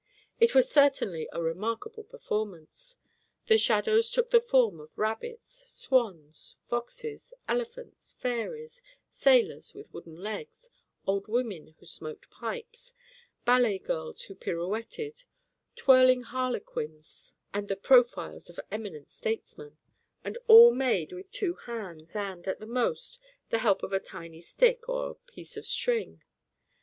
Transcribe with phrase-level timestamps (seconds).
[0.39, 2.97] It was certainly a remarkable performance.
[3.45, 10.71] The shadows took the form of rabbits, swans, foxes, elephants, fairies, sailors with wooden legs,
[11.05, 12.95] old women who smoked pipes,
[13.45, 15.23] ballet girls who pirouetted,
[15.75, 19.77] twirling harlequins and the profiles of eminent statesmen
[20.23, 23.19] and all made with two hands and, at the most,
[23.51, 26.23] the help of a tiny stick or piece of string.